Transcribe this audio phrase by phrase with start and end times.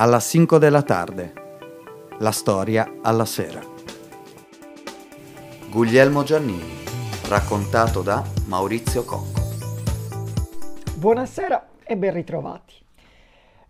[0.00, 1.32] alla 5 della tarde.
[2.20, 3.60] La storia alla sera.
[5.68, 6.84] Guglielmo Giannini,
[7.28, 9.40] raccontato da Maurizio Cocco.
[10.94, 12.74] Buonasera e ben ritrovati.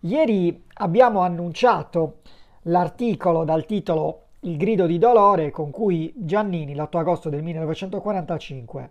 [0.01, 2.19] Ieri abbiamo annunciato
[2.63, 8.89] l'articolo dal titolo Il grido di dolore con cui Giannini, l'8 agosto del 1945,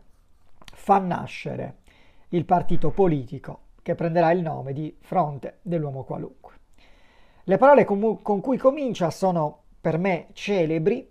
[0.75, 1.77] fa nascere
[2.30, 6.57] il partito politico che prenderà il nome di Fronte dell'uomo qualunque.
[7.49, 11.11] Le parole con, con cui comincia sono per me celebri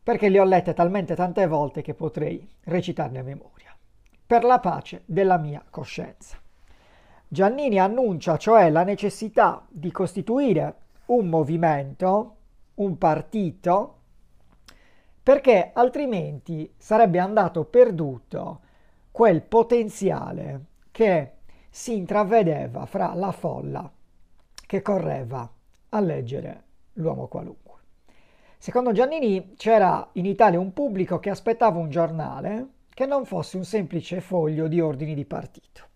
[0.00, 3.74] perché le ho lette talmente tante volte che potrei recitarne a memoria.
[4.24, 6.38] Per la pace della mia coscienza.
[7.26, 12.36] Giannini annuncia cioè la necessità di costituire un movimento,
[12.74, 13.96] un partito,
[15.20, 18.60] perché altrimenti sarebbe andato perduto
[19.10, 21.32] quel potenziale che
[21.68, 23.90] si intravedeva fra la folla
[24.66, 25.50] che correva
[25.90, 26.62] a leggere
[26.94, 27.62] l'uomo qualunque.
[28.58, 33.64] Secondo Giannini c'era in Italia un pubblico che aspettava un giornale che non fosse un
[33.64, 35.88] semplice foglio di ordini di partito.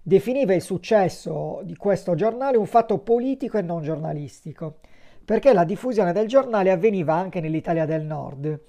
[0.00, 4.78] Definiva il successo di questo giornale un fatto politico e non giornalistico,
[5.24, 8.60] perché la diffusione del giornale avveniva anche nell'Italia del Nord,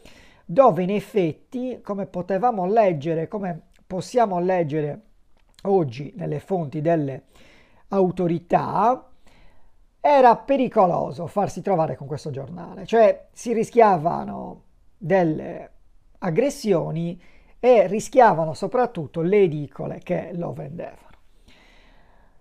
[0.46, 5.02] dove in effetti, come potevamo leggere, come possiamo leggere
[5.64, 7.24] oggi nelle fonti delle
[7.88, 9.10] autorità,
[10.06, 14.64] era pericoloso farsi trovare con questo giornale, cioè si rischiavano
[14.98, 15.72] delle
[16.18, 17.18] aggressioni
[17.58, 21.08] e rischiavano soprattutto le edicole che lo vendevano.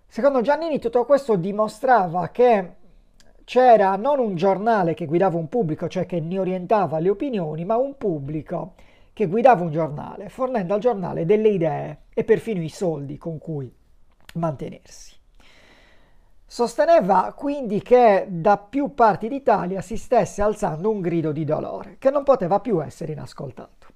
[0.05, 2.73] Secondo Giannini tutto questo dimostrava che
[3.45, 7.77] c'era non un giornale che guidava un pubblico, cioè che ne orientava le opinioni, ma
[7.77, 8.73] un pubblico
[9.13, 13.73] che guidava un giornale, fornendo al giornale delle idee e perfino i soldi con cui
[14.33, 15.21] mantenersi.
[16.53, 22.11] Sosteneva quindi che da più parti d'Italia si stesse alzando un grido di dolore che
[22.11, 23.87] non poteva più essere inascoltato.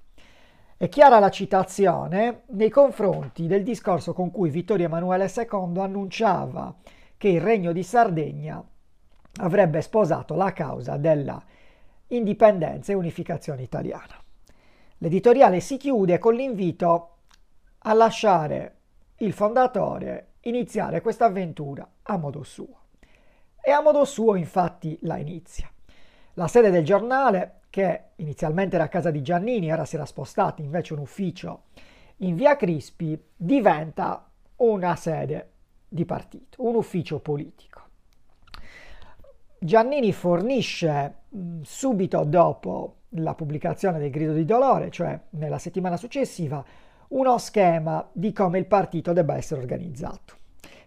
[0.76, 6.74] È chiara la citazione nei confronti del discorso con cui Vittorio Emanuele II annunciava
[7.16, 8.60] che il regno di Sardegna
[9.36, 11.40] avrebbe sposato la causa della
[12.08, 14.20] indipendenza e unificazione italiana.
[14.96, 17.18] L'editoriale si chiude con l'invito
[17.78, 18.78] a lasciare
[19.18, 22.86] il fondatore iniziare questa avventura a modo suo.
[23.60, 25.70] E a modo suo infatti la inizia.
[26.34, 30.62] La sede del giornale, che inizialmente era a casa di Giannini, ora si era spostata
[30.62, 31.64] invece un ufficio
[32.18, 35.50] in via Crispi, diventa una sede
[35.88, 37.82] di partito, un ufficio politico.
[39.58, 46.64] Giannini fornisce mh, subito dopo la pubblicazione del grido di dolore, cioè nella settimana successiva,
[47.08, 50.37] uno schema di come il partito debba essere organizzato.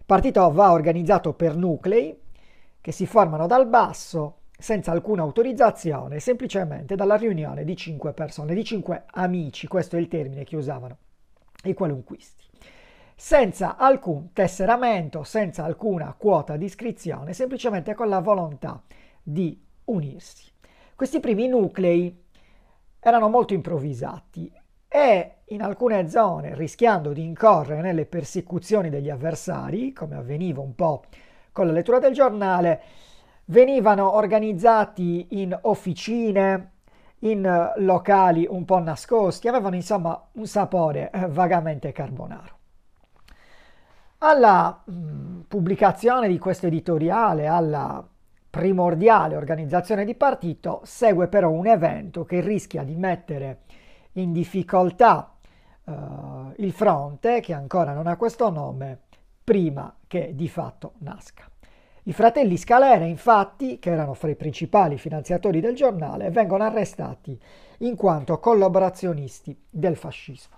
[0.04, 2.18] Partito va organizzato per nuclei
[2.80, 8.64] che si formano dal basso senza alcuna autorizzazione, semplicemente dalla riunione di cinque persone, di
[8.64, 10.96] cinque amici, questo è il termine che usavano
[11.64, 12.44] i qualunquisti,
[13.14, 18.82] senza alcun tesseramento, senza alcuna quota di iscrizione, semplicemente con la volontà
[19.22, 20.50] di unirsi.
[20.94, 22.24] Questi primi nuclei
[23.00, 24.52] erano molto improvvisati
[24.94, 31.04] e in alcune zone, rischiando di incorrere nelle persecuzioni degli avversari, come avveniva un po'
[31.50, 32.82] con la lettura del giornale,
[33.46, 36.72] venivano organizzati in officine,
[37.20, 42.58] in locali un po' nascosti, avevano insomma un sapore eh, vagamente carbonaro.
[44.18, 48.06] Alla mm, pubblicazione di questo editoriale, alla
[48.50, 53.60] primordiale organizzazione di partito, segue però un evento che rischia di mettere
[54.12, 55.34] in difficoltà
[55.84, 59.00] uh, il fronte, che ancora non ha questo nome,
[59.42, 61.48] prima che di fatto nasca.
[62.04, 67.40] I fratelli Scalera, infatti, che erano fra i principali finanziatori del giornale, vengono arrestati
[67.78, 70.56] in quanto collaborazionisti del fascismo.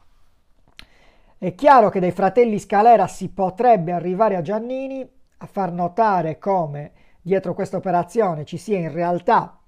[1.37, 5.07] È chiaro che dai fratelli Scalera si potrebbe arrivare a Giannini
[5.39, 9.59] a far notare come dietro questa operazione ci sia in realtà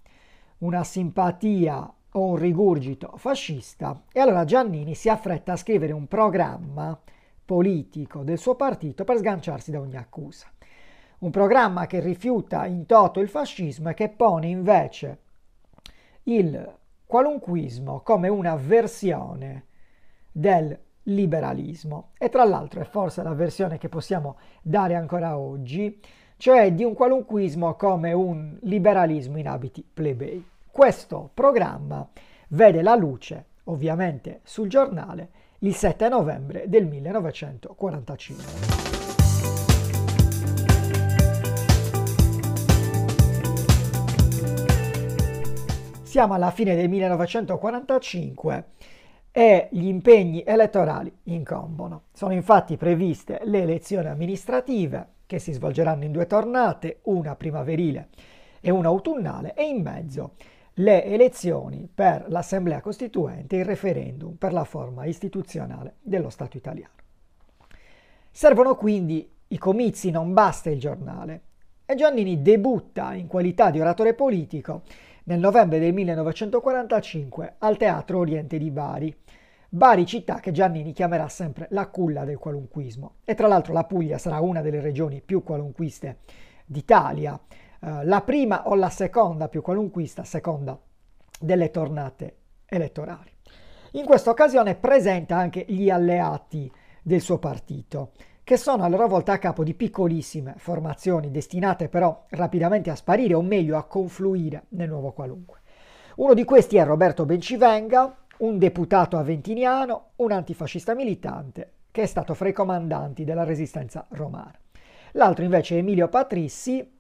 [0.59, 6.99] una simpatia o un rigurgito fascista e allora Giannini si affretta a scrivere un programma
[7.45, 10.51] politico del suo partito per sganciarsi da ogni accusa.
[11.19, 15.19] Un programma che rifiuta in toto il fascismo e che pone invece
[16.25, 16.75] il
[17.07, 19.67] qualunquismo come una versione
[20.33, 26.01] del liberalismo e tra l'altro è forse la versione che possiamo dare ancora oggi,
[26.37, 30.45] cioè di un qualunquismo come un liberalismo in abiti plebei.
[30.77, 32.07] Questo programma
[32.49, 35.31] vede la luce, ovviamente sul giornale,
[35.61, 38.45] il 7 novembre del 1945.
[46.03, 48.65] Siamo alla fine del 1945
[49.33, 52.03] e gli impegni elettorali incombono.
[52.13, 58.11] Sono infatti previste le elezioni amministrative che si svolgeranno in due tornate, una primaverile
[58.61, 60.33] e una autunnale e in mezzo
[60.79, 66.93] le elezioni per l'Assemblea Costituente e il referendum per la forma istituzionale dello Stato italiano.
[68.31, 71.41] Servono quindi i comizi, non basta il giornale.
[71.87, 74.83] E Giannini debutta in qualità di oratore politico
[75.25, 79.17] nel novembre del 1945 al Teatro Oriente di Bari.
[79.69, 83.15] Bari città che Giannini chiamerà sempre la culla del qualunquismo.
[83.25, 86.19] E tra l'altro la Puglia sarà una delle regioni più qualunquiste
[86.67, 87.41] d'Italia,
[87.81, 90.79] eh, la prima o la seconda più qualunquista, seconda
[91.39, 92.37] delle tornate
[92.67, 93.31] elettorali.
[93.93, 96.71] In questa occasione presenta anche gli alleati
[97.03, 98.13] del suo partito,
[98.43, 103.35] che sono a loro volta a capo di piccolissime formazioni destinate però rapidamente a sparire
[103.35, 105.61] o meglio a confluire nel nuovo qualunque.
[106.17, 112.35] Uno di questi è Roberto Bencivenga, un deputato aventiniano, un antifascista militante che è stato
[112.35, 114.53] fra i comandanti della resistenza romana.
[115.13, 116.96] L'altro invece è Emilio Patrissi,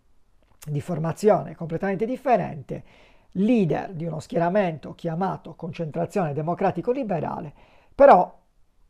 [0.66, 2.82] di formazione completamente differente,
[3.32, 7.52] leader di uno schieramento chiamato Concentrazione Democratico Liberale,
[7.94, 8.34] però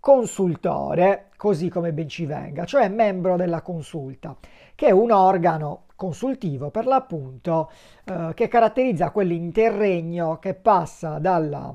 [0.01, 4.37] consultore, così come ben ci venga, cioè membro della consulta,
[4.75, 7.71] che è un organo consultivo per l'appunto
[8.05, 11.75] eh, che caratterizza quell'interregno che passa dalla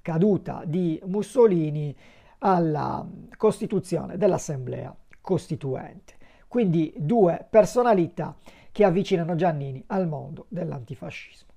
[0.00, 1.94] caduta di Mussolini
[2.38, 6.14] alla costituzione dell'Assemblea Costituente.
[6.48, 8.34] Quindi due personalità
[8.72, 11.50] che avvicinano Giannini al mondo dell'antifascismo.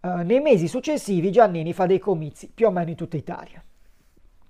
[0.00, 3.62] Uh, nei mesi successivi Giannini fa dei comizi più o meno in tutta Italia.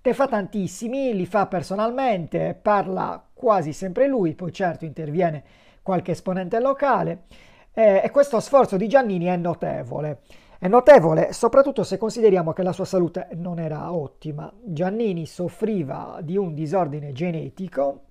[0.02, 5.44] Ne fa tantissimi, li fa personalmente, parla quasi sempre lui, poi certo interviene
[5.82, 7.24] qualche esponente locale
[7.72, 10.20] eh, e questo sforzo di Giannini è notevole.
[10.58, 14.52] È notevole soprattutto se consideriamo che la sua salute non era ottima.
[14.64, 18.02] Giannini soffriva di un disordine genetico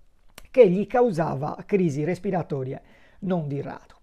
[0.49, 2.81] che gli causava crisi respiratorie
[3.19, 3.95] non di rado.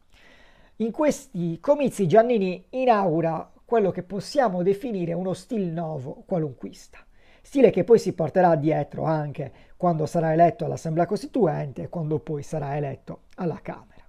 [0.76, 6.98] In questi comizi Giannini inaugura quello che possiamo definire uno stil nuovo qualunquista,
[7.40, 12.42] stile che poi si porterà dietro anche quando sarà eletto all'Assemblea Costituente e quando poi
[12.42, 14.02] sarà eletto alla Camera.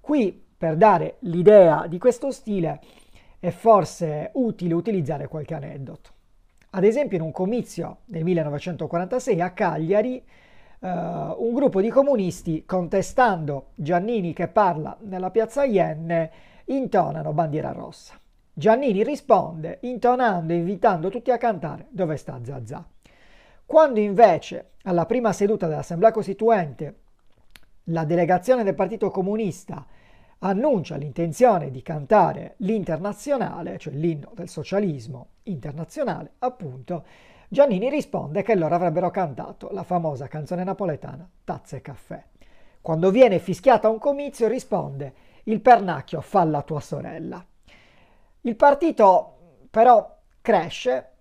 [0.00, 2.80] Qui, per dare l'idea di questo stile,
[3.38, 6.10] è forse utile utilizzare qualche aneddoto.
[6.70, 10.22] Ad esempio, in un comizio del 1946 a Cagliari,
[10.80, 16.30] uh, un gruppo di comunisti contestando Giannini che parla nella piazza Ienne
[16.66, 18.14] intonano bandiera rossa.
[18.52, 22.84] Giannini risponde intonando e invitando tutti a cantare Dove sta Zazà.
[23.64, 27.00] Quando invece alla prima seduta dell'Assemblea Costituente
[27.84, 29.86] la delegazione del Partito Comunista
[30.40, 37.04] annuncia l'intenzione di cantare l'internazionale, cioè l'inno del socialismo internazionale, appunto,
[37.50, 42.22] Giannini risponde che loro avrebbero cantato la famosa canzone napoletana Tazza e caffè.
[42.82, 45.14] Quando viene fischiata a un comizio risponde
[45.44, 47.42] il pernacchio fa la tua sorella.
[48.42, 49.36] Il partito
[49.70, 51.12] però cresce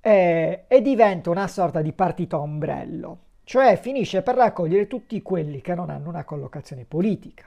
[0.00, 5.76] e, e diventa una sorta di partito ombrello, cioè finisce per raccogliere tutti quelli che
[5.76, 7.46] non hanno una collocazione politica,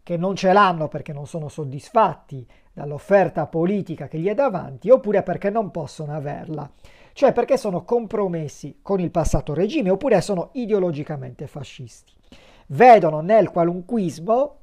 [0.00, 5.24] che non ce l'hanno perché non sono soddisfatti dall'offerta politica che gli è davanti oppure
[5.24, 6.70] perché non possono averla
[7.14, 12.12] cioè perché sono compromessi con il passato regime oppure sono ideologicamente fascisti.
[12.66, 14.58] Vedono nel qualunquismo,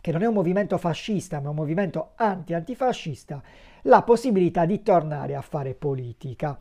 [0.00, 3.40] che non è un movimento fascista ma un movimento anti-antifascista,
[3.82, 6.58] la possibilità di tornare a fare politica.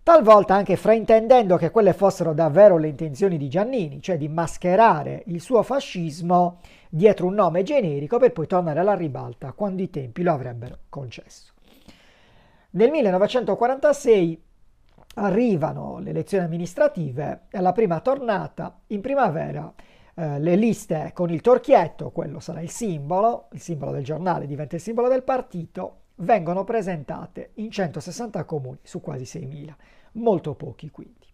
[0.00, 5.40] Talvolta anche fraintendendo che quelle fossero davvero le intenzioni di Giannini, cioè di mascherare il
[5.40, 10.32] suo fascismo dietro un nome generico per poi tornare alla ribalta quando i tempi lo
[10.32, 11.52] avrebbero concesso.
[12.70, 14.46] Nel 1946
[15.18, 19.72] arrivano le elezioni amministrative e alla prima tornata in primavera
[20.14, 24.76] eh, le liste con il torchietto, quello sarà il simbolo, il simbolo del giornale diventa
[24.76, 29.74] il simbolo del partito, vengono presentate in 160 comuni su quasi 6.000,
[30.12, 31.26] molto pochi quindi.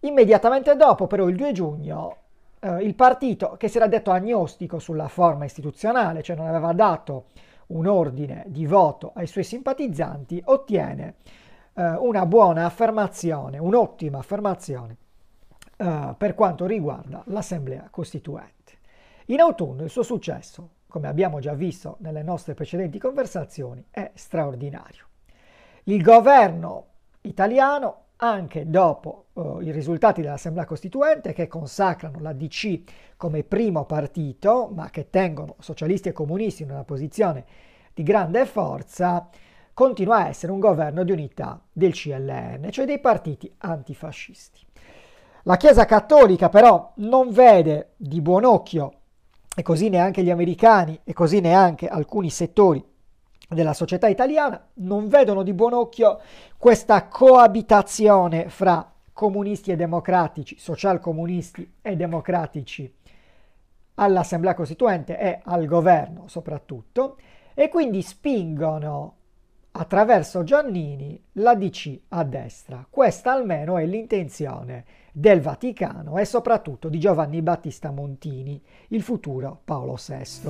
[0.00, 2.16] Immediatamente dopo, però, il 2 giugno,
[2.58, 7.26] eh, il partito, che si era detto agnostico sulla forma istituzionale, cioè non aveva dato
[7.68, 11.14] un ordine di voto ai suoi simpatizzanti, ottiene
[11.74, 14.96] eh, una buona affermazione, un'ottima affermazione
[15.76, 18.78] eh, per quanto riguarda l'Assemblea Costituente.
[19.26, 25.06] In autunno il suo successo, come abbiamo già visto nelle nostre precedenti conversazioni, è straordinario.
[25.84, 26.86] Il governo
[27.22, 32.82] italiano, anche dopo uh, i risultati dell'Assemblea Costituente, che consacrano la DC
[33.16, 37.44] come primo partito, ma che tengono socialisti e comunisti in una posizione
[37.94, 39.28] di grande forza,
[39.74, 44.60] continua a essere un governo di unità del CLN, cioè dei partiti antifascisti.
[45.44, 48.92] La Chiesa cattolica però non vede di buon occhio,
[49.54, 52.82] e così neanche gli americani, e così neanche alcuni settori
[53.48, 56.20] della società italiana, non vedono di buon occhio
[56.56, 62.94] questa coabitazione fra comunisti e democratici, socialcomunisti e democratici
[63.96, 67.16] all'Assemblea Costituente e al governo soprattutto,
[67.52, 69.16] e quindi spingono
[69.72, 72.86] attraverso Giannini la DC a destra.
[72.88, 79.96] Questa almeno è l'intenzione del Vaticano e soprattutto di Giovanni Battista Montini, il futuro Paolo
[79.96, 80.48] VI.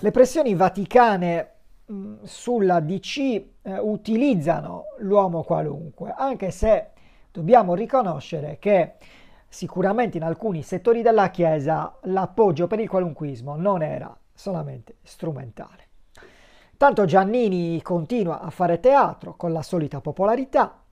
[0.00, 1.50] Le pressioni vaticane
[1.86, 6.88] mh, sulla DC eh, utilizzano l'uomo qualunque, anche se
[7.30, 8.94] dobbiamo riconoscere che
[9.48, 15.86] sicuramente in alcuni settori della Chiesa l'appoggio per il qualunquismo non era solamente strumentale.
[16.76, 20.82] Tanto Giannini continua a fare teatro con la solita popolarità.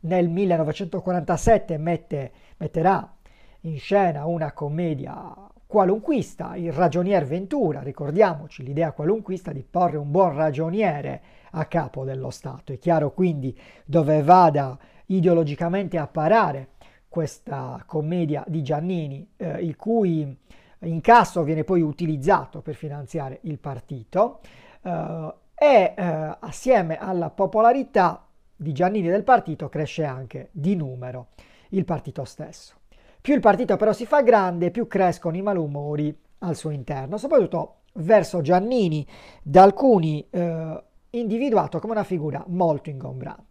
[0.00, 3.16] Nel 1947 mette, metterà
[3.62, 5.34] in scena una commedia
[5.66, 11.20] qualunquista, il ragionier Ventura, ricordiamoci l'idea qualunquista di porre un buon ragioniere
[11.50, 12.72] a capo dello Stato.
[12.72, 16.68] È chiaro quindi dove vada ideologicamente a parare
[17.08, 20.38] questa commedia di Giannini, eh, il cui
[20.80, 24.40] incasso viene poi utilizzato per finanziare il partito
[24.82, 31.28] eh, e eh, assieme alla popolarità di Giannini del partito cresce anche di numero
[31.70, 32.74] il partito stesso.
[33.20, 37.80] Più il partito però si fa grande, più crescono i malumori al suo interno, soprattutto
[37.94, 39.06] verso Giannini,
[39.42, 43.46] da alcuni eh, individuato come una figura molto ingombrante.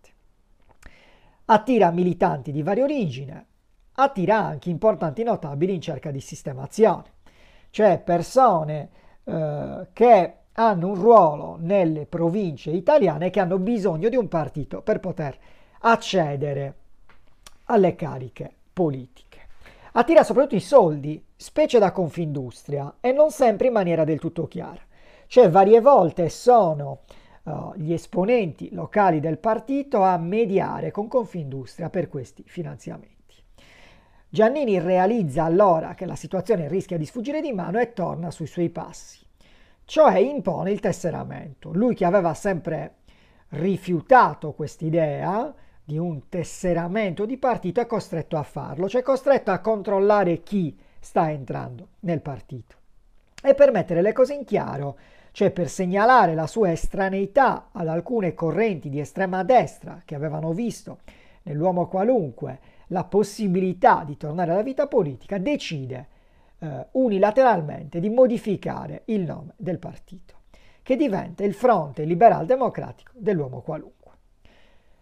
[1.45, 3.45] Attira militanti di varia origine,
[3.93, 7.15] attira anche importanti notabili in cerca di sistemazione
[7.77, 8.89] cioè persone
[9.23, 14.99] eh, che hanno un ruolo nelle province italiane che hanno bisogno di un partito per
[14.99, 15.37] poter
[15.81, 16.73] accedere
[17.65, 19.41] alle cariche politiche.
[19.91, 24.81] Attira soprattutto i soldi, specie da Confindustria, e non sempre in maniera del tutto chiara.
[25.27, 27.01] Cioè varie volte sono
[27.43, 33.16] uh, gli esponenti locali del partito a mediare con Confindustria per questi finanziamenti.
[34.29, 38.69] Giannini realizza allora che la situazione rischia di sfuggire di mano e torna sui suoi
[38.69, 39.25] passi,
[39.85, 41.71] cioè impone il tesseramento.
[41.71, 42.95] Lui che aveva sempre
[43.49, 50.43] rifiutato quest'idea di un tesseramento di partito è costretto a farlo, cioè costretto a controllare
[50.43, 52.75] chi sta entrando nel partito.
[53.41, 54.97] E per mettere le cose in chiaro,
[55.31, 60.99] cioè per segnalare la sua estraneità ad alcune correnti di estrema destra che avevano visto
[61.43, 66.07] nell'uomo qualunque la possibilità di tornare alla vita politica, decide
[66.59, 70.35] eh, unilateralmente di modificare il nome del partito,
[70.83, 73.95] che diventa il Fronte Liberal Democratico dell'uomo qualunque.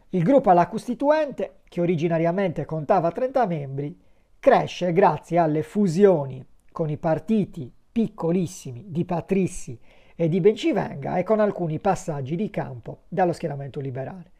[0.10, 4.00] Il gruppo alla Costituente, che originariamente contava 30 membri,
[4.40, 9.80] cresce grazie alle fusioni con i partiti piccolissimi di Patrissi
[10.16, 14.32] e di Bencivenga e con alcuni passaggi di campo dallo schieramento liberale.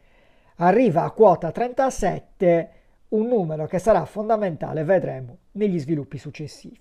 [0.56, 2.70] Arriva a quota 37
[3.08, 6.80] un numero che sarà fondamentale, vedremo, negli sviluppi successivi.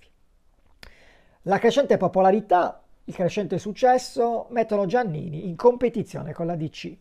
[1.44, 6.98] La crescente popolarità, il crescente successo mettono Giannini in competizione con la DC.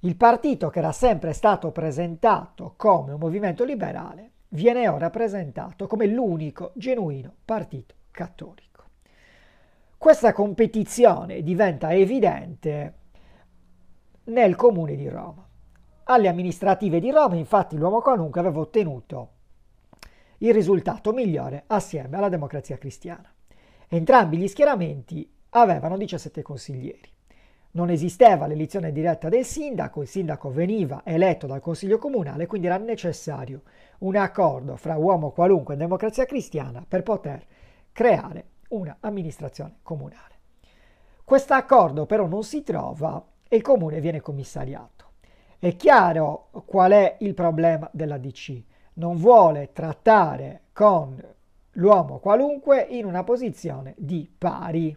[0.00, 6.06] Il partito che era sempre stato presentato come un movimento liberale viene ora presentato come
[6.06, 8.84] l'unico genuino partito cattolico.
[9.96, 12.94] Questa competizione diventa evidente
[14.24, 15.46] nel comune di Roma.
[16.10, 19.28] Alle amministrative di Roma, infatti, l'uomo qualunque aveva ottenuto
[20.38, 23.32] il risultato migliore assieme alla democrazia cristiana.
[23.86, 27.08] Entrambi gli schieramenti avevano 17 consiglieri.
[27.72, 32.78] Non esisteva l'elezione diretta del sindaco, il sindaco veniva eletto dal consiglio comunale, quindi era
[32.78, 33.62] necessario
[33.98, 37.46] un accordo fra uomo qualunque e democrazia cristiana per poter
[37.92, 40.34] creare una amministrazione comunale.
[41.22, 45.09] Questo accordo però non si trova e il comune viene commissariato.
[45.62, 48.62] È chiaro qual è il problema della DC.
[48.94, 51.22] Non vuole trattare con
[51.72, 54.96] l'uomo qualunque in una posizione di pari.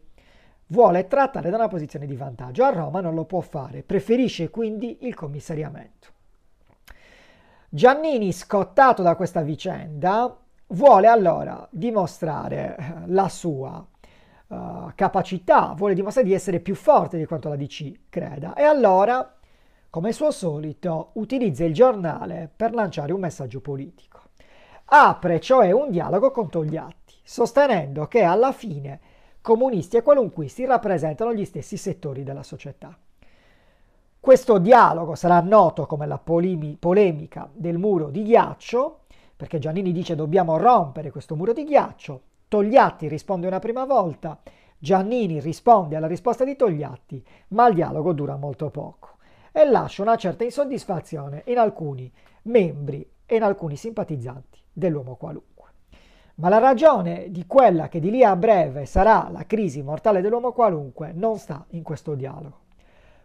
[0.68, 2.64] Vuole trattare da una posizione di vantaggio.
[2.64, 6.08] A Roma non lo può fare, preferisce quindi il commissariamento.
[7.68, 10.34] Giannini, scottato da questa vicenda,
[10.68, 13.86] vuole allora dimostrare eh, la sua
[14.48, 18.54] uh, capacità, vuole dimostrare di essere più forte di quanto la DC creda.
[18.54, 19.40] E allora
[19.94, 24.22] come suo solito, utilizza il giornale per lanciare un messaggio politico.
[24.86, 27.14] Apre cioè un dialogo con Togliatti.
[27.24, 29.00] sostenendo che alla fine
[29.40, 32.98] comunisti e qualunquisti rappresentano gli stessi settori della società.
[34.20, 39.02] Questo dialogo sarà noto come la polemi- polemica del muro di ghiaccio,
[39.38, 44.42] perché Giannini dice dobbiamo rompere questo muro di ghiaccio, Togliatti risponde una prima volta,
[44.76, 49.13] Giannini risponde alla risposta di Togliatti, ma il dialogo dura molto poco
[49.54, 52.12] e lascia una certa insoddisfazione in alcuni
[52.44, 55.52] membri e in alcuni simpatizzanti dell'uomo qualunque.
[56.36, 60.52] Ma la ragione di quella che di lì a breve sarà la crisi mortale dell'uomo
[60.52, 62.64] qualunque non sta in questo dialogo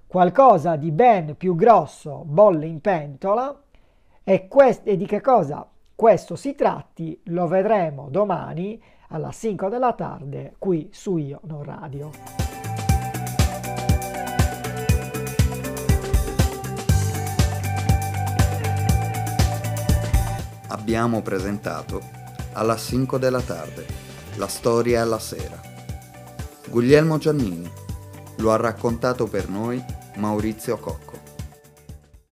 [0.08, 3.54] qualcosa di ben più grosso bolle in pentola
[4.25, 9.92] e, quest- e di che cosa questo si tratti lo vedremo domani alla 5 della
[9.92, 12.47] tarde qui su Io Non Radio.
[20.68, 22.00] Abbiamo presentato
[22.52, 23.87] alla 5 della tarde
[24.37, 25.60] la storia alla sera.
[26.68, 27.70] Guglielmo Giannini
[28.37, 29.82] lo ha raccontato per noi
[30.16, 31.17] Maurizio Cocco.